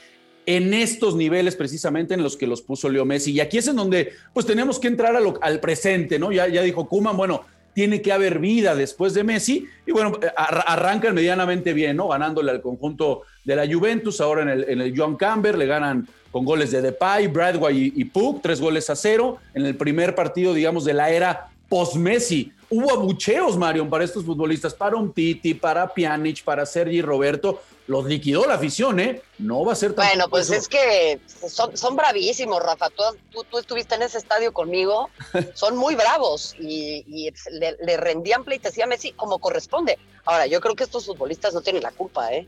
en 0.44 0.74
estos 0.74 1.14
niveles 1.14 1.54
precisamente 1.54 2.14
en 2.14 2.22
los 2.24 2.36
que 2.36 2.48
los 2.48 2.62
puso 2.62 2.88
Leo 2.88 3.04
Messi. 3.04 3.30
Y 3.30 3.38
aquí 3.38 3.58
es 3.58 3.68
en 3.68 3.76
donde 3.76 4.12
pues 4.32 4.44
tenemos 4.44 4.80
que 4.80 4.88
entrar 4.88 5.14
al 5.14 5.60
presente, 5.60 6.18
¿no? 6.18 6.32
Ya, 6.32 6.48
ya 6.48 6.62
dijo 6.62 6.88
Kuman, 6.88 7.16
bueno, 7.16 7.44
tiene 7.72 8.02
que 8.02 8.10
haber 8.10 8.40
vida 8.40 8.74
después 8.74 9.14
de 9.14 9.22
Messi 9.22 9.68
y 9.86 9.92
bueno, 9.92 10.18
arrancan 10.36 11.14
medianamente 11.14 11.74
bien, 11.74 11.96
¿no? 11.96 12.08
Ganándole 12.08 12.50
al 12.50 12.60
conjunto 12.60 13.22
de 13.44 13.54
la 13.54 13.72
Juventus, 13.72 14.20
ahora 14.20 14.42
en 14.42 14.48
el, 14.48 14.64
en 14.68 14.80
el 14.80 14.92
John 14.96 15.16
Camber 15.16 15.56
le 15.56 15.66
ganan 15.66 16.08
con 16.30 16.44
goles 16.44 16.70
de 16.70 16.82
Depay, 16.82 17.26
Bradway 17.26 17.92
y, 17.94 18.04
Puk, 18.04 18.42
tres 18.42 18.60
goles 18.60 18.88
a 18.90 18.96
cero. 18.96 19.38
En 19.54 19.66
el 19.66 19.76
primer 19.76 20.14
partido, 20.14 20.54
digamos, 20.54 20.84
de 20.84 20.94
la 20.94 21.10
era 21.10 21.50
post-Messi. 21.68 22.52
Hubo 22.68 22.92
abucheos, 22.92 23.56
Marion, 23.56 23.90
para 23.90 24.04
estos 24.04 24.24
futbolistas, 24.24 24.74
para 24.74 24.96
un 24.96 25.12
Titi, 25.12 25.54
para 25.54 25.92
Pjanic, 25.92 26.44
para 26.44 26.64
Sergi 26.64 27.02
Roberto. 27.02 27.60
Los 27.88 28.04
liquidó 28.04 28.46
la 28.46 28.54
afición, 28.54 29.00
¿eh? 29.00 29.22
No 29.38 29.64
va 29.64 29.72
a 29.72 29.76
ser 29.76 29.92
tan... 29.92 30.06
Bueno, 30.06 30.28
pues 30.28 30.50
es 30.50 30.68
que 30.68 31.18
son, 31.48 31.76
son 31.76 31.96
bravísimos, 31.96 32.62
Rafa. 32.62 32.88
Tú, 32.90 33.42
tú, 33.50 33.58
estuviste 33.58 33.96
en 33.96 34.02
ese 34.02 34.18
estadio 34.18 34.52
conmigo. 34.52 35.10
Son 35.54 35.76
muy 35.76 35.96
bravos 35.96 36.54
y, 36.60 37.32
le, 37.50 37.96
rendían 37.96 38.44
pleitesía 38.44 38.84
a 38.84 38.86
Messi 38.86 39.10
como 39.12 39.40
corresponde. 39.40 39.98
Ahora, 40.24 40.46
yo 40.46 40.60
creo 40.60 40.76
que 40.76 40.84
estos 40.84 41.06
futbolistas 41.06 41.52
no 41.52 41.62
tienen 41.62 41.82
la 41.82 41.90
culpa, 41.90 42.32
¿eh? 42.32 42.46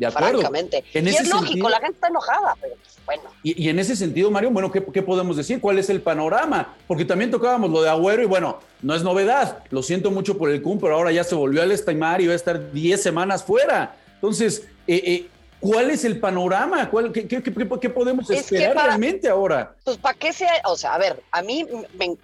De 0.00 0.06
acuerdo. 0.06 0.40
Francamente. 0.40 0.82
y 0.94 1.08
es 1.08 1.28
lógico, 1.28 1.68
la 1.68 1.78
gente 1.78 1.92
está 1.92 2.08
enojada, 2.08 2.56
pero 2.58 2.74
pues, 2.76 2.96
bueno. 3.04 3.22
Y, 3.42 3.68
en 3.68 3.78
ese 3.78 3.94
sentido, 3.94 4.30
Mario, 4.30 4.50
bueno, 4.50 4.72
¿qué, 4.72 4.80
podemos 4.80 5.36
decir? 5.36 5.60
¿Cuál 5.60 5.78
es 5.78 5.90
el 5.90 6.00
panorama? 6.00 6.74
Porque 6.86 7.04
también 7.04 7.30
tocábamos 7.30 7.70
lo 7.70 7.82
de 7.82 7.90
Agüero 7.90 8.22
y 8.22 8.26
bueno, 8.26 8.60
no 8.80 8.94
es 8.94 9.02
novedad. 9.02 9.62
Lo 9.68 9.82
siento 9.82 10.10
mucho 10.10 10.38
por 10.38 10.50
el 10.50 10.62
CUM, 10.62 10.80
pero 10.80 10.94
ahora 10.94 11.12
ya 11.12 11.22
se 11.22 11.34
volvió 11.34 11.60
al 11.60 11.70
estimar 11.70 12.22
y 12.22 12.28
va 12.28 12.32
a 12.32 12.36
estar 12.36 12.72
10 12.72 13.02
semanas 13.02 13.44
fuera. 13.44 13.94
Entonces, 14.14 14.66
eh, 14.86 15.02
eh, 15.04 15.28
¿Cuál 15.60 15.90
es 15.90 16.04
el 16.04 16.18
panorama? 16.18 16.88
¿Cuál, 16.88 17.12
qué, 17.12 17.28
qué, 17.28 17.90
podemos 17.90 18.30
esperar 18.30 18.74
realmente 18.74 19.28
ahora? 19.28 19.74
Pues 19.84 19.98
para 19.98 20.18
qué 20.18 20.32
sea, 20.32 20.50
o 20.64 20.76
sea, 20.76 20.94
a 20.94 20.98
ver, 20.98 21.22
a 21.30 21.42
mí 21.42 21.66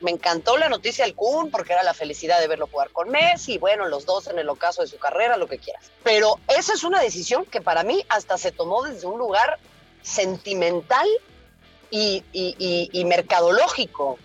me, 0.00 0.10
encantó 0.10 0.56
la 0.56 0.70
noticia 0.70 1.04
del 1.04 1.14
Kun 1.14 1.50
porque 1.50 1.74
era 1.74 1.82
la 1.82 1.92
felicidad 1.92 2.40
de 2.40 2.48
verlo 2.48 2.66
jugar 2.66 2.90
con 2.90 3.10
Messi, 3.10 3.58
bueno, 3.58 3.86
los 3.88 4.06
dos 4.06 4.26
en 4.28 4.38
el 4.38 4.48
ocaso 4.48 4.80
de 4.80 4.88
su 4.88 4.98
carrera, 4.98 5.36
lo 5.36 5.48
que 5.48 5.58
quieras. 5.58 5.90
Pero 6.02 6.40
esa 6.56 6.72
es 6.72 6.82
una 6.82 7.00
decisión 7.00 7.44
que 7.44 7.60
para 7.60 7.82
mí 7.82 8.02
hasta 8.08 8.38
se 8.38 8.52
tomó 8.52 8.82
desde 8.82 9.06
un 9.06 9.18
lugar 9.18 9.58
sentimental 10.00 11.06
y, 11.90 12.24
y 12.32 13.04
mercadológico. 13.04 14.18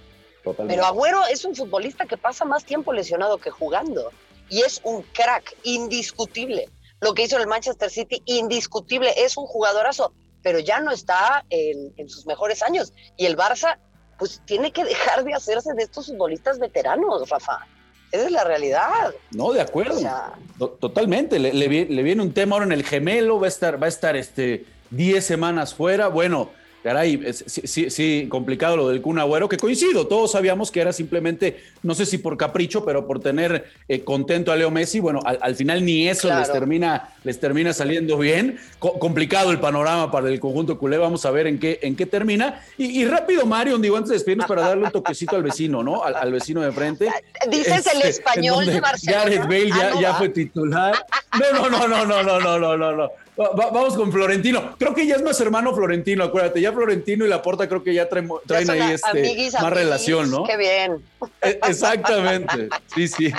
Totalmente. 0.43 0.75
Pero 0.75 0.87
Agüero 0.87 1.25
es 1.27 1.43
un 1.43 1.55
futbolista 1.55 2.05
que 2.05 2.17
pasa 2.17 2.45
más 2.45 2.63
tiempo 2.63 2.93
lesionado 2.93 3.37
que 3.39 3.51
jugando 3.51 4.11
y 4.49 4.61
es 4.61 4.79
un 4.83 5.01
crack 5.03 5.55
indiscutible 5.63 6.69
lo 7.01 7.15
que 7.15 7.23
hizo 7.23 7.37
el 7.37 7.47
Manchester 7.47 7.89
City, 7.89 8.21
indiscutible, 8.25 9.11
es 9.17 9.35
un 9.35 9.47
jugadorazo, 9.47 10.13
pero 10.43 10.59
ya 10.59 10.79
no 10.79 10.91
está 10.91 11.43
en, 11.49 12.07
sus 12.07 12.25
mejores 12.27 12.61
años. 12.61 12.93
Y 13.17 13.25
el 13.25 13.35
Barça 13.35 13.77
pues 14.19 14.41
tiene 14.45 14.71
que 14.71 14.83
dejar 14.85 15.23
de 15.23 15.33
hacerse 15.33 15.73
de 15.73 15.83
estos 15.83 16.07
futbolistas 16.07 16.59
veteranos, 16.59 17.27
Rafa. 17.27 17.65
Esa 18.11 18.25
es 18.25 18.31
la 18.31 18.43
realidad. 18.43 19.15
No, 19.31 19.51
de 19.51 19.61
acuerdo. 19.61 19.99
Totalmente. 20.79 21.39
Le, 21.39 21.67
viene 21.67 22.21
un 22.21 22.33
tema 22.33 22.55
ahora 22.55 22.65
en 22.65 22.71
el 22.71 22.83
gemelo, 22.83 23.39
va 23.39 23.47
a 23.47 23.49
estar, 23.49 23.81
va 23.81 23.87
a 23.87 23.89
estar 23.89 24.15
este 24.15 24.65
10 24.91 25.25
semanas 25.25 25.73
fuera. 25.73 26.07
Bueno, 26.07 26.51
Caray, 26.83 27.21
sí, 27.33 27.91
sí, 27.91 28.25
complicado 28.27 28.75
lo 28.75 28.89
del 28.89 29.01
Kun 29.01 29.19
Agüero, 29.19 29.47
que 29.47 29.57
coincido, 29.57 30.07
todos 30.07 30.31
sabíamos 30.31 30.71
que 30.71 30.81
era 30.81 30.91
simplemente, 30.91 31.61
no 31.83 31.93
sé 31.93 32.07
si 32.07 32.17
por 32.17 32.37
capricho, 32.37 32.83
pero 32.83 33.05
por 33.05 33.19
tener 33.19 33.65
eh, 33.87 34.03
contento 34.03 34.51
a 34.51 34.55
Leo 34.55 34.71
Messi, 34.71 34.99
bueno, 34.99 35.19
al, 35.23 35.55
final 35.55 35.85
ni 35.85 36.07
eso 36.07 36.27
les, 36.35 36.51
termina, 36.51 37.09
les 37.23 37.39
termina 37.39 37.71
saliendo 37.71 38.17
bien, 38.17 38.57
complicado 38.79 39.51
el 39.51 39.59
panorama 39.59 40.09
para 40.09 40.29
el 40.29 40.39
conjunto 40.39 40.79
culé, 40.79 40.97
vamos 40.97 41.23
a 41.25 41.31
ver 41.31 41.45
en 41.45 41.59
qué, 41.59 41.77
en 41.83 41.95
qué 41.95 42.07
termina, 42.07 42.63
y, 42.77 43.05
rápido 43.05 43.45
Mario, 43.45 43.77
digo, 43.77 43.95
antes 43.95 44.09
de 44.09 44.15
despedirnos 44.15 44.47
para 44.47 44.61
darle 44.61 44.85
un 44.85 44.91
toquecito 44.91 45.35
al 45.35 45.43
vecino, 45.43 45.83
¿no? 45.83 46.03
Al, 46.03 46.31
vecino 46.31 46.61
de 46.61 46.71
frente. 46.71 47.11
Dices 47.49 47.85
el 47.87 47.97
este, 47.97 48.09
español 48.09 48.65
de 48.65 48.79
Barcelona. 48.79 49.23
Gareth 49.23 49.43
Bale 49.43 49.69
ya, 49.69 49.91
ah, 49.93 50.01
ya 50.01 50.13
fue 50.15 50.29
titular. 50.29 50.95
No, 51.39 51.69
no, 51.69 51.69
no, 51.69 51.87
no, 51.87 52.05
no, 52.05 52.39
no, 52.39 52.59
no, 52.59 52.77
no, 52.77 52.91
no 52.91 53.11
vamos 53.37 53.95
con 53.95 54.11
Florentino. 54.11 54.75
Creo 54.77 54.93
que 54.93 55.05
ya 55.05 55.15
es 55.15 55.21
más 55.21 55.39
hermano 55.41 55.73
Florentino, 55.73 56.23
acuérdate. 56.23 56.61
Ya 56.61 56.71
Florentino 56.71 57.25
y 57.25 57.29
Laporta 57.29 57.67
creo 57.67 57.83
que 57.83 57.93
ya 57.93 58.07
traen, 58.07 58.29
ahí 58.69 58.93
este, 58.93 59.51
más 59.61 59.73
relación, 59.73 60.29
¿no? 60.29 60.43
Qué 60.43 60.57
bien. 60.57 60.97
E, 61.41 61.59
exactamente. 61.67 62.69
Sí, 62.93 63.07
sí. 63.07 63.31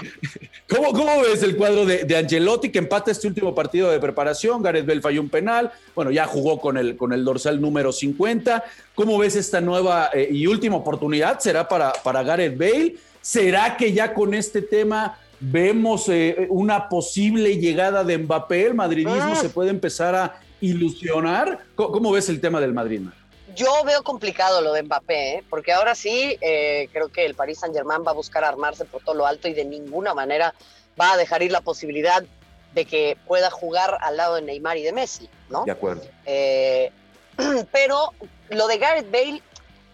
¿Cómo, 0.69 0.93
¿Cómo, 0.93 1.21
ves 1.21 1.43
el 1.43 1.57
cuadro 1.57 1.85
de, 1.85 2.17
Angelotti 2.17 2.71
que 2.71 2.79
empata 2.79 3.11
este 3.11 3.29
último 3.29 3.55
partido 3.55 3.91
de 3.91 4.01
preparación? 4.01 4.63
Gareth 4.63 4.87
Bell 4.87 5.03
falló 5.03 5.21
un 5.21 5.29
penal. 5.29 5.71
Bueno, 5.95 6.11
ya 6.11 6.27
jugó 6.27 6.59
con 6.61 6.77
el, 6.77 6.97
con 6.97 7.13
el 7.13 7.25
dorsal 7.25 7.61
número 7.61 7.93
50. 7.93 8.65
¿Cómo 8.95 9.19
ves 9.19 9.37
esta 9.37 9.61
nueva 9.61 10.11
eh, 10.13 10.29
y 10.31 10.47
última 10.47 10.77
oportunidad? 10.77 11.41
¿Será 11.41 11.69
para, 11.69 11.93
para 11.93 12.23
Gareth 12.23 12.57
Bale? 12.57 12.97
¿Será 13.21 13.77
que 13.77 13.93
ya 13.93 14.15
con 14.15 14.35
este 14.35 14.63
tema 14.63 15.19
vemos 15.43 16.09
eh, 16.09 16.47
una 16.51 16.89
posible 16.89 17.57
llegada 17.57 18.05
de 18.05 18.17
Mbappé, 18.19 18.67
el 18.67 18.75
madridismo 18.75 19.33
ah. 19.33 19.37
se 19.37 19.49
puede 19.49 19.71
empezar 19.71 20.15
a 20.15 20.41
ilusionar. 20.61 21.59
¿Cómo, 21.75 22.13
ves 22.13 22.29
el 22.29 22.41
tema 22.41 22.61
del 22.61 22.73
Madrid? 22.73 23.03
Yo 23.57 23.83
veo 23.85 24.03
complicado 24.03 24.61
lo 24.63 24.73
de 24.73 24.85
Mbappé, 24.85 25.35
¿eh? 25.35 25.45
porque 25.51 25.73
ahora 25.73 25.95
sí 25.95 26.39
eh, 26.41 26.89
creo 26.93 27.09
que 27.09 27.27
el 27.27 27.35
Paris 27.35 27.59
Saint 27.59 27.75
Germain 27.75 28.03
va 28.07 28.13
a 28.13 28.15
buscar 28.15 28.45
armarse 28.45 28.85
por 28.85 29.03
todo 29.03 29.17
lo 29.17 29.27
alto 29.27 29.49
y 29.49 29.53
de 29.53 29.65
ninguna 29.65 30.15
manera 30.15 30.55
va 30.99 31.13
a 31.13 31.17
dejar 31.17 31.43
ir 31.43 31.51
la 31.51 31.61
posibilidad 31.61 32.23
de 32.73 32.85
que 32.85 33.19
pueda 33.27 33.51
jugar 33.51 33.99
al 34.01 34.17
lado 34.17 34.37
de 34.37 34.43
Neymar 34.43 34.79
y 34.79 34.83
de 34.83 34.93
Messi, 34.93 35.29
¿no? 35.51 35.65
De 35.65 35.73
acuerdo. 35.73 36.03
pero 37.73 38.13
lo 38.51 38.67
de 38.69 38.79
Gareth 38.79 39.11
Bale, 39.11 39.43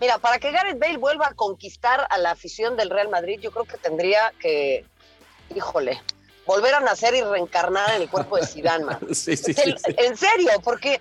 mira, 0.00 0.18
para 0.18 0.38
que 0.38 0.52
Gareth 0.52 0.78
Bale 0.78 0.98
vuelva 0.98 1.28
a 1.28 1.34
conquistar 1.34 2.06
a 2.10 2.18
la 2.18 2.32
afición 2.32 2.76
del 2.76 2.90
Real 2.90 3.08
Madrid, 3.08 3.40
yo 3.40 3.50
creo 3.50 3.64
que 3.64 3.78
tendría 3.78 4.32
que 4.40 4.84
híjole, 5.54 6.00
volver 6.46 6.74
a 6.74 6.80
nacer 6.80 7.14
y 7.14 7.22
reencarnar 7.22 7.94
en 7.96 8.02
el 8.02 8.10
cuerpo 8.10 8.36
de 8.36 8.46
Zidane, 8.46 8.96
sí, 9.12 9.36
sí, 9.36 9.54
En 9.84 10.16
serio, 10.16 10.50
porque 10.62 11.00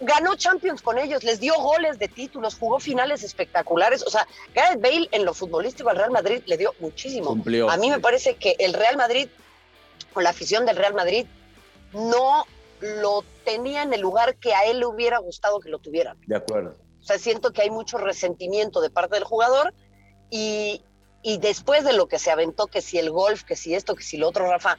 ganó 0.00 0.36
Champions 0.36 0.82
con 0.82 0.98
ellos, 0.98 1.24
les 1.24 1.40
dio 1.40 1.54
goles 1.54 1.98
de 1.98 2.08
títulos, 2.08 2.56
jugó 2.56 2.78
finales 2.78 3.22
espectaculares. 3.22 4.02
O 4.02 4.10
sea, 4.10 4.26
Gareth 4.54 4.80
Bale 4.80 5.08
en 5.12 5.24
lo 5.24 5.34
futbolístico 5.34 5.88
al 5.88 5.96
Real 5.96 6.10
Madrid 6.10 6.42
le 6.46 6.56
dio 6.56 6.74
muchísimo. 6.80 7.30
a 7.70 7.76
mí 7.76 7.90
me 7.90 8.00
parece 8.00 8.36
que 8.36 8.56
el 8.58 8.74
Real 8.74 8.96
Madrid, 8.96 9.28
o 10.14 10.20
la 10.20 10.30
afición 10.30 10.66
del 10.66 10.76
Real 10.76 10.94
Madrid, 10.94 11.26
no 11.92 12.44
lo 12.80 13.24
tenía 13.44 13.82
en 13.82 13.92
el 13.94 14.00
lugar 14.00 14.36
que 14.36 14.54
a 14.54 14.66
él 14.66 14.80
le 14.80 14.86
hubiera 14.86 15.18
gustado 15.18 15.60
que 15.60 15.70
lo 15.70 15.78
tuvieran. 15.78 16.18
De 16.26 16.36
acuerdo. 16.36 16.74
O 17.00 17.04
sea, 17.04 17.18
siento 17.18 17.52
que 17.52 17.62
hay 17.62 17.70
mucho 17.70 17.98
resentimiento 17.98 18.80
de 18.80 18.90
parte 18.90 19.14
del 19.14 19.24
jugador 19.24 19.72
y, 20.28 20.82
y 21.26 21.38
después 21.38 21.82
de 21.82 21.92
lo 21.92 22.06
que 22.06 22.20
se 22.20 22.30
aventó, 22.30 22.68
que 22.68 22.80
si 22.80 22.98
el 22.98 23.10
golf, 23.10 23.42
que 23.42 23.56
si 23.56 23.74
esto, 23.74 23.96
que 23.96 24.04
si 24.04 24.16
lo 24.16 24.28
otro, 24.28 24.48
Rafa, 24.48 24.78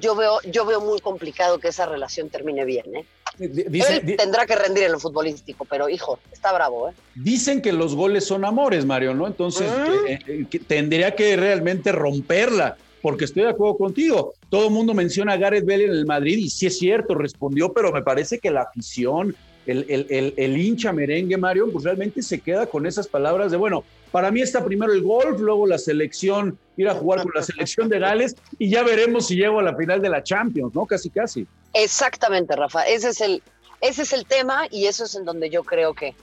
yo 0.00 0.16
veo, 0.16 0.40
yo 0.42 0.66
veo 0.66 0.80
muy 0.80 0.98
complicado 0.98 1.60
que 1.60 1.68
esa 1.68 1.86
relación 1.86 2.30
termine 2.30 2.64
bien. 2.64 2.96
¿eh? 2.96 3.06
Él 3.38 4.16
tendrá 4.18 4.44
que 4.44 4.56
rendir 4.56 4.82
en 4.82 4.90
lo 4.90 4.98
futbolístico, 4.98 5.64
pero 5.64 5.88
hijo, 5.88 6.18
está 6.32 6.52
bravo. 6.52 6.88
¿eh? 6.88 6.94
Dicen 7.14 7.62
que 7.62 7.72
los 7.72 7.94
goles 7.94 8.24
son 8.24 8.44
amores, 8.44 8.84
Mario, 8.84 9.14
¿no? 9.14 9.28
Entonces 9.28 9.70
eh, 10.08 10.18
eh, 10.26 10.58
tendría 10.66 11.14
que 11.14 11.36
realmente 11.36 11.92
romperla, 11.92 12.76
porque 13.00 13.26
estoy 13.26 13.44
de 13.44 13.50
acuerdo 13.50 13.76
contigo. 13.76 14.34
Todo 14.48 14.66
el 14.66 14.72
mundo 14.72 14.94
menciona 14.94 15.34
a 15.34 15.36
Gareth 15.36 15.64
Bale 15.64 15.84
en 15.84 15.92
el 15.92 16.06
Madrid 16.06 16.38
y 16.38 16.50
sí 16.50 16.66
es 16.66 16.76
cierto, 16.76 17.14
respondió, 17.14 17.72
pero 17.72 17.92
me 17.92 18.02
parece 18.02 18.40
que 18.40 18.50
la 18.50 18.62
afición, 18.62 19.36
el, 19.64 19.86
el, 19.88 20.34
el 20.36 20.58
hincha 20.58 20.92
merengue, 20.92 21.36
Mario, 21.36 21.70
pues 21.70 21.84
realmente 21.84 22.20
se 22.20 22.40
queda 22.40 22.66
con 22.66 22.84
esas 22.84 23.06
palabras 23.06 23.52
de, 23.52 23.58
bueno, 23.58 23.84
para 24.14 24.30
mí 24.30 24.40
está 24.40 24.64
primero 24.64 24.92
el 24.92 25.02
golf, 25.02 25.40
luego 25.40 25.66
la 25.66 25.76
selección, 25.76 26.56
ir 26.76 26.88
a 26.88 26.94
jugar 26.94 27.24
con 27.24 27.32
la 27.34 27.42
selección 27.42 27.88
de 27.88 27.98
Gales 27.98 28.36
y 28.60 28.70
ya 28.70 28.84
veremos 28.84 29.26
si 29.26 29.34
llego 29.34 29.58
a 29.58 29.62
la 29.64 29.74
final 29.74 30.00
de 30.00 30.08
la 30.08 30.22
Champions, 30.22 30.72
¿no? 30.72 30.86
Casi, 30.86 31.10
casi. 31.10 31.48
Exactamente, 31.72 32.54
Rafa. 32.54 32.86
Ese 32.86 33.08
es 33.08 33.20
el, 33.20 33.42
ese 33.80 34.02
es 34.02 34.12
el 34.12 34.24
tema 34.24 34.68
y 34.70 34.86
eso 34.86 35.02
es 35.02 35.16
en 35.16 35.24
donde 35.24 35.50
yo 35.50 35.64
creo 35.64 35.94
que 35.94 36.14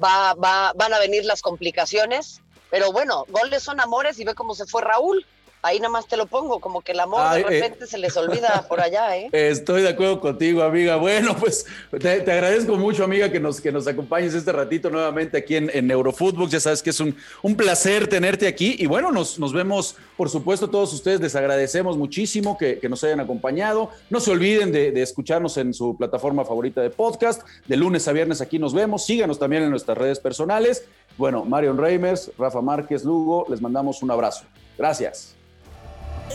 va, 0.00 0.34
va, 0.34 0.72
van 0.76 0.94
a 0.94 1.00
venir 1.00 1.24
las 1.24 1.42
complicaciones. 1.42 2.40
Pero 2.70 2.92
bueno, 2.92 3.24
goles 3.28 3.64
son 3.64 3.80
amores 3.80 4.20
y 4.20 4.24
ve 4.24 4.36
cómo 4.36 4.54
se 4.54 4.64
fue 4.64 4.80
Raúl 4.82 5.26
ahí 5.62 5.78
nada 5.78 5.90
más 5.90 6.06
te 6.06 6.16
lo 6.16 6.26
pongo, 6.26 6.60
como 6.60 6.82
que 6.82 6.92
el 6.92 7.00
amor 7.00 7.34
de 7.34 7.40
eh, 7.40 7.44
repente 7.44 7.86
se 7.86 7.96
les 7.96 8.16
olvida 8.16 8.66
por 8.68 8.80
allá, 8.80 9.16
¿eh? 9.16 9.28
Estoy 9.32 9.82
de 9.82 9.90
acuerdo 9.90 10.20
contigo, 10.20 10.62
amiga. 10.62 10.96
Bueno, 10.96 11.36
pues 11.38 11.64
te, 11.98 12.10
agradezco 12.10 12.76
mucho, 12.76 13.04
amiga, 13.04 13.30
que 13.30 13.40
nos, 13.40 13.60
que 13.60 13.70
nos 13.70 13.86
acompañes 13.86 14.34
este 14.34 14.52
ratito 14.52 14.90
nuevamente 14.90 15.38
aquí 15.38 15.56
en, 15.56 15.70
en 15.72 15.90
Eurofootbox. 15.90 16.50
Ya 16.50 16.60
sabes 16.60 16.82
que 16.82 16.90
es 16.90 17.00
un, 17.00 17.16
un 17.42 17.56
placer 17.56 18.08
tenerte 18.08 18.46
aquí. 18.46 18.76
Y 18.78 18.86
bueno, 18.86 19.12
nos, 19.12 19.38
nos 19.38 19.52
vemos, 19.52 19.96
por 20.16 20.28
supuesto, 20.28 20.68
todos 20.68 20.92
ustedes 20.92 21.20
les 21.20 21.36
agradecemos 21.36 21.96
muchísimo 21.96 22.58
que, 22.58 22.78
que 22.78 22.88
nos 22.88 23.02
hayan 23.04 23.20
acompañado. 23.20 23.90
No 24.10 24.20
se 24.20 24.32
olviden 24.32 24.72
de, 24.72 24.90
de, 24.90 25.02
escucharnos 25.02 25.56
en 25.56 25.72
su 25.72 25.96
plataforma 25.96 26.44
favorita 26.44 26.80
de 26.80 26.90
podcast. 26.90 27.42
De 27.66 27.76
lunes 27.76 28.08
a 28.08 28.12
viernes 28.12 28.40
aquí 28.40 28.58
nos 28.58 28.74
vemos. 28.74 29.06
Síganos 29.06 29.38
también 29.38 29.62
en 29.62 29.70
nuestras 29.70 29.96
redes 29.96 30.18
personales. 30.18 30.84
Bueno, 31.16 31.44
Marion 31.44 31.78
Reimers, 31.78 32.32
Rafa 32.38 32.60
Márquez, 32.60 33.04
Lugo, 33.04 33.46
les 33.48 33.60
mandamos 33.60 34.02
un 34.02 34.10
abrazo. 34.10 34.44
Gracias. 34.78 35.41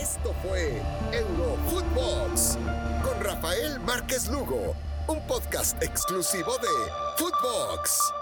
Esto 0.00 0.32
fue 0.42 0.80
Eurofootbox 1.12 2.56
con 3.02 3.20
Rafael 3.20 3.80
Márquez 3.80 4.28
Lugo, 4.28 4.76
un 5.08 5.20
podcast 5.26 5.82
exclusivo 5.82 6.56
de 6.58 6.68
Footbox. 7.16 8.17